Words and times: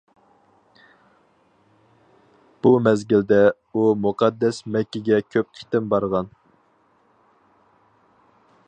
بۇ 2.65 2.71
مەزگىلدە، 2.87 3.39
ئۇ 3.75 3.85
مۇقەددەس 4.07 4.63
مەككىگە 4.77 5.21
كۆپ 5.37 5.53
قېتىم 5.61 5.93
بارغان. 5.95 6.33